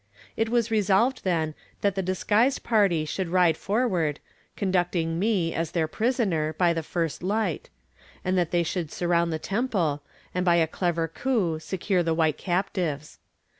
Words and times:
It 0.35 0.49
was 0.49 0.71
resolved, 0.71 1.23
then, 1.23 1.53
that 1.81 1.93
the 1.93 2.01
disguised 2.01 2.63
party 2.63 3.05
should 3.05 3.29
ride 3.29 3.55
forward, 3.55 4.19
conducting 4.55 5.19
me, 5.19 5.53
as 5.53 5.73
their 5.73 5.87
prisoner, 5.87 6.53
by 6.53 6.73
the 6.73 6.81
first 6.81 7.21
light; 7.21 7.69
and 8.25 8.35
that 8.35 8.49
they 8.49 8.63
should 8.63 8.91
surround 8.91 9.31
the 9.31 9.37
temple, 9.37 10.01
and 10.33 10.43
by 10.43 10.55
a 10.55 10.65
clever 10.65 11.07
coup 11.07 11.59
secure 11.59 12.01
the 12.01 12.15
white 12.15 12.39
captives. 12.39 13.19